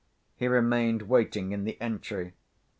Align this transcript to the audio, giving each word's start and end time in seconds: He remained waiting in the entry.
He 0.35 0.47
remained 0.47 1.03
waiting 1.03 1.51
in 1.51 1.63
the 1.63 1.79
entry. 1.79 2.33